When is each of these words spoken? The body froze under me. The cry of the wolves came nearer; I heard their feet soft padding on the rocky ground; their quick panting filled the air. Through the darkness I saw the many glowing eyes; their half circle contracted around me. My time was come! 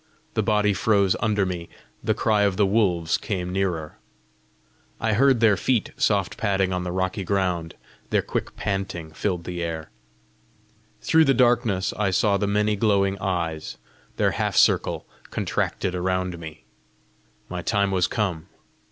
The 0.33 0.41
body 0.41 0.73
froze 0.73 1.15
under 1.19 1.45
me. 1.45 1.69
The 2.03 2.15
cry 2.15 2.41
of 2.41 2.57
the 2.57 2.65
wolves 2.65 3.19
came 3.19 3.51
nearer; 3.53 3.99
I 4.99 5.13
heard 5.13 5.41
their 5.41 5.55
feet 5.55 5.91
soft 5.95 6.37
padding 6.37 6.73
on 6.73 6.83
the 6.83 6.91
rocky 6.91 7.23
ground; 7.23 7.75
their 8.09 8.23
quick 8.23 8.55
panting 8.55 9.11
filled 9.11 9.43
the 9.43 9.61
air. 9.61 9.91
Through 11.03 11.25
the 11.25 11.35
darkness 11.35 11.93
I 11.93 12.09
saw 12.09 12.37
the 12.37 12.47
many 12.47 12.75
glowing 12.75 13.19
eyes; 13.19 13.77
their 14.17 14.31
half 14.31 14.55
circle 14.55 15.05
contracted 15.29 15.93
around 15.93 16.39
me. 16.39 16.63
My 17.47 17.61
time 17.61 17.91
was 17.91 18.07
come! 18.07 18.47